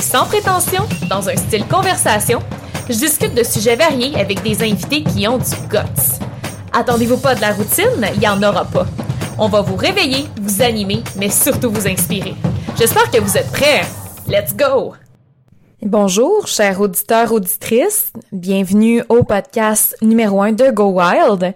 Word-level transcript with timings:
Sans 0.00 0.26
prétention, 0.26 0.82
dans 1.08 1.28
un 1.28 1.36
style 1.36 1.66
conversation. 1.66 2.40
Je 2.88 2.94
discute 2.94 3.34
de 3.34 3.42
sujets 3.42 3.76
variés 3.76 4.14
avec 4.16 4.42
des 4.42 4.62
invités 4.62 5.02
qui 5.02 5.26
ont 5.28 5.38
du 5.38 5.54
guts. 5.68 6.18
Attendez-vous 6.72 7.18
pas 7.18 7.34
de 7.34 7.40
la 7.40 7.52
routine, 7.52 8.06
il 8.14 8.22
y 8.22 8.28
en 8.28 8.42
aura 8.42 8.64
pas. 8.64 8.86
On 9.38 9.48
va 9.48 9.62
vous 9.62 9.76
réveiller, 9.76 10.26
vous 10.40 10.62
animer, 10.62 11.02
mais 11.16 11.30
surtout 11.30 11.70
vous 11.70 11.86
inspirer. 11.86 12.34
J'espère 12.76 13.10
que 13.10 13.18
vous 13.18 13.36
êtes 13.36 13.50
prêts. 13.52 13.82
Let's 14.26 14.54
go! 14.54 14.94
Bonjour, 15.82 16.46
chers 16.46 16.80
auditeurs, 16.80 17.32
auditrices. 17.32 18.12
Bienvenue 18.32 19.02
au 19.08 19.22
podcast 19.22 19.96
numéro 20.00 20.40
1 20.40 20.52
de 20.52 20.70
Go 20.70 20.92
Wild. 20.92 21.54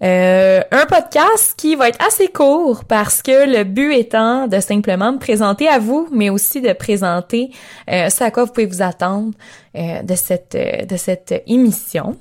Euh, 0.00 0.60
un 0.70 0.86
podcast 0.86 1.54
qui 1.56 1.74
va 1.74 1.88
être 1.88 2.04
assez 2.04 2.28
court 2.28 2.84
parce 2.84 3.20
que 3.20 3.50
le 3.50 3.64
but 3.64 3.94
étant 3.94 4.46
de 4.46 4.60
simplement 4.60 5.12
me 5.12 5.18
présenter 5.18 5.68
à 5.68 5.80
vous, 5.80 6.08
mais 6.12 6.30
aussi 6.30 6.60
de 6.60 6.72
présenter 6.72 7.50
euh, 7.90 8.08
ce 8.08 8.22
à 8.22 8.30
quoi 8.30 8.44
vous 8.44 8.52
pouvez 8.52 8.66
vous 8.66 8.82
attendre 8.82 9.32
euh, 9.74 10.02
de 10.02 10.14
cette 10.14 10.56
de 10.56 10.96
cette 10.96 11.42
émission. 11.48 12.16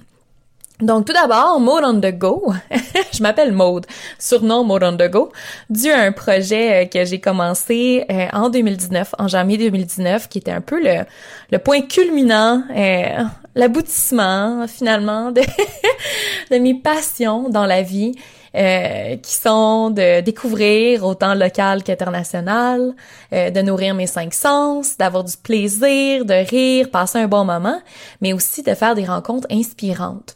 Donc 0.80 1.06
tout 1.06 1.14
d'abord, 1.14 1.60
Mode 1.60 1.84
on 1.86 2.00
the 2.00 2.16
Go. 2.16 2.54
je 3.12 3.24
m'appelle 3.24 3.52
Mode, 3.52 3.88
surnom 4.20 4.64
Mode 4.64 4.84
on 4.84 4.96
the 4.96 5.10
Go, 5.10 5.32
dû 5.72 5.90
à 5.90 6.02
un 6.02 6.12
projet 6.12 6.84
euh, 6.84 6.86
que 6.86 7.04
j'ai 7.04 7.20
commencé 7.20 8.06
euh, 8.12 8.28
en 8.32 8.50
2019, 8.50 9.16
en 9.18 9.28
janvier 9.28 9.58
2019, 9.58 10.30
qui 10.30 10.38
était 10.38 10.52
un 10.52 10.62
peu 10.62 10.80
le, 10.80 11.04
le 11.52 11.58
point 11.58 11.82
culminant, 11.82 12.62
euh, 12.76 13.24
l'aboutissement 13.58 14.66
finalement 14.68 15.32
de, 16.52 16.58
mes 16.58 16.76
passions 16.76 17.50
dans 17.50 17.66
la 17.66 17.82
vie. 17.82 18.14
Euh, 18.56 19.18
qui 19.18 19.36
sont 19.36 19.92
de 19.92 20.22
découvrir 20.22 21.06
autant 21.06 21.36
local 21.36 21.84
qu'international, 21.84 22.96
euh, 23.32 23.52
de 23.52 23.62
nourrir 23.62 23.94
mes 23.94 24.08
cinq 24.08 24.34
sens, 24.34 24.98
d'avoir 24.98 25.26
du 25.26 25.36
plaisir, 25.38 26.26
de 26.26 26.50
rire, 26.50 26.90
passer 26.90 27.20
un 27.20 27.28
bon 27.28 27.44
moment, 27.44 27.80
mais 28.22 28.34
aussi 28.34 28.64
de 28.64 28.74
faire 28.74 28.96
des 28.96 29.06
rencontres 29.06 29.48
inspirantes. 29.52 30.36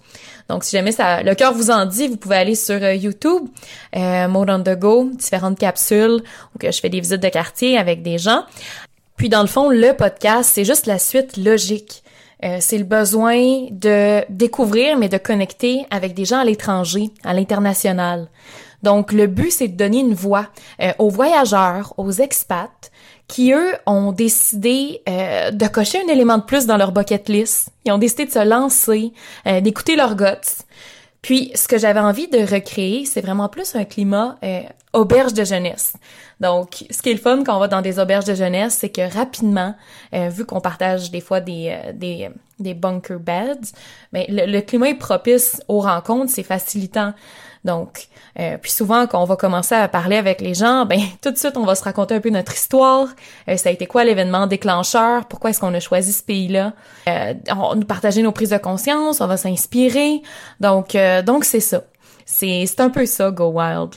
Donc, 0.52 0.66
si 0.66 0.75
jamais 0.75 0.92
ça, 0.92 1.23
le 1.23 1.33
cœur 1.33 1.53
vous 1.53 1.72
en 1.72 1.86
dit, 1.86 2.09
vous 2.09 2.17
pouvez 2.17 2.36
aller 2.36 2.55
sur 2.55 2.75
euh, 2.83 2.94
YouTube, 2.94 3.47
euh, 3.95 4.27
Mode 4.27 4.49
on 4.49 4.61
the 4.61 4.77
Go, 4.77 5.09
différentes 5.14 5.58
capsules 5.58 6.22
où 6.53 6.59
que 6.59 6.69
je 6.72 6.80
fais 6.81 6.89
des 6.89 6.99
visites 6.99 7.23
de 7.23 7.30
quartier 7.30 7.77
avec 7.77 8.03
des 8.03 8.17
gens. 8.17 8.44
Puis, 9.16 9.30
dans 9.30 9.42
le 9.42 9.47
fond, 9.47 9.69
le 9.69 9.94
podcast, 9.94 10.52
c'est 10.53 10.66
juste 10.66 10.88
la 10.88 10.99
suite 10.99 11.38
logique. 11.38 12.00
Euh, 12.44 12.58
c'est 12.59 12.78
le 12.78 12.84
besoin 12.84 13.67
de 13.70 14.23
découvrir, 14.30 14.97
mais 14.97 15.09
de 15.09 15.17
connecter 15.17 15.86
avec 15.92 16.14
des 16.14 16.25
gens 16.25 16.39
à 16.39 16.45
l'étranger, 16.45 17.09
à 17.23 17.33
l'international. 17.33 18.28
Donc, 18.83 19.11
le 19.11 19.28
but, 19.28 19.52
c'est 19.52 19.67
de 19.67 19.78
donner 19.78 20.00
une 20.00 20.14
voix 20.14 20.48
euh, 20.81 20.92
aux 21.00 21.09
voyageurs, 21.09 21.94
aux 21.98 22.11
expats, 22.11 22.92
qui, 23.28 23.53
eux, 23.53 23.73
ont 23.86 24.11
décidé 24.11 25.02
euh, 25.08 25.52
de 25.52 25.67
cocher 25.67 26.00
un 26.03 26.11
élément 26.11 26.38
de 26.38 26.44
plus 26.44 26.66
dans 26.66 26.78
leur 26.78 26.92
bucket 26.92 27.30
list. 27.30 27.70
Ils 27.86 27.92
ont 27.92 27.98
décidé 27.98 28.25
de 28.25 28.31
se 28.31 28.44
lancer, 28.44 29.14
euh, 29.48 29.61
d'écouter 29.61 29.95
leurs 29.95 30.16
guts. 30.16 30.66
Puis, 31.22 31.52
ce 31.53 31.67
que 31.67 31.77
j'avais 31.77 32.00
envie 32.00 32.27
de 32.27 32.39
recréer, 32.39 33.05
c'est 33.05 33.21
vraiment 33.21 33.48
plus 33.48 33.76
un 33.76 33.86
climat 33.86 34.37
euh, 34.43 34.61
auberge 34.93 35.33
de 35.33 35.43
jeunesse. 35.43 35.93
Donc, 36.39 36.86
ce 36.89 37.02
qui 37.02 37.09
est 37.09 37.14
le 37.14 37.20
fun 37.20 37.43
quand 37.43 37.55
on 37.55 37.59
va 37.59 37.67
dans 37.67 37.83
des 37.83 37.99
auberges 37.99 38.26
de 38.26 38.33
jeunesse, 38.33 38.77
c'est 38.80 38.89
que 38.89 39.14
rapidement, 39.14 39.76
euh, 40.15 40.30
vu 40.30 40.45
qu'on 40.45 40.61
partage 40.61 41.11
des 41.11 41.21
fois 41.21 41.39
des, 41.39 41.70
euh, 41.70 41.93
des, 41.93 42.30
des 42.61 42.73
bunker 42.73 43.20
beds, 43.20 43.72
mais 44.14 44.26
le, 44.30 44.45
le 44.45 44.61
climat 44.61 44.89
est 44.89 44.95
propice 44.95 45.61
aux 45.67 45.82
rencontres, 45.82 46.32
c'est 46.32 46.44
facilitant. 46.44 47.14
Donc, 47.64 48.08
euh, 48.39 48.58
puis 48.58 48.72
souvent 48.72 49.05
quand 49.05 49.22
on 49.22 49.26
va 49.26 49.36
commencer 49.36 49.76
à 49.76 49.88
parler 49.88 50.16
avec 50.16 50.42
les 50.42 50.54
gens, 50.54 50.86
ben 50.89 51.00
tout 51.21 51.32
de 51.32 51.38
suite 51.38 51.58
on 51.58 51.66
va 51.66 51.76
se 51.76 51.83
raconter 51.83 52.16
un 52.16 52.20
peu 52.20 52.30
notre 52.30 52.54
histoire. 52.54 53.08
Euh, 53.48 53.58
ça 53.58 53.70
a 53.70 53.71
été 53.71 53.86
quoi 53.86 54.04
l'événement 54.04 54.48
déclencheur? 54.48 55.26
Pourquoi 55.26 55.52
est-ce 55.52 55.60
qu'on 55.60 55.73
a 55.73 55.80
choisi 55.80 56.11
ce 56.11 56.23
pays-là? 56.23 56.73
Euh, 57.08 57.33
On 57.55 57.76
nous 57.76 57.86
partager 57.86 58.23
nos 58.23 58.32
prises 58.32 58.50
de 58.50 58.58
conscience, 58.58 59.21
on 59.21 59.27
va 59.27 59.38
s'inspirer. 59.38 60.21
Donc, 60.60 60.95
euh, 60.95 61.21
donc 61.21 61.45
c'est 61.45 61.60
ça. 61.60 61.83
C'est 62.26 62.66
c'est 62.66 62.80
un 62.80 62.89
peu 62.89 63.05
ça 63.05 63.30
Go 63.32 63.52
Wild. 63.52 63.95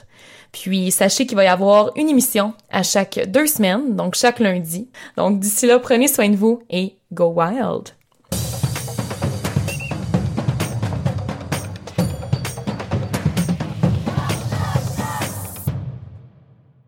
Puis 0.53 0.93
sachez 0.93 1.27
qu'il 1.27 1.37
va 1.37 1.45
y 1.45 1.49
avoir 1.49 1.91
une 1.97 2.09
émission 2.09 2.55
à 2.71 2.85
chaque 2.85 3.19
deux 3.27 3.47
semaines, 3.47 3.97
donc 3.97 4.15
chaque 4.15 4.39
lundi. 4.39 4.89
Donc 5.17 5.41
d'ici 5.41 5.67
là, 5.67 5.79
prenez 5.79 6.07
soin 6.07 6.29
de 6.29 6.37
vous 6.37 6.63
et 6.71 6.97
Go 7.13 7.33
Wild. 7.37 7.89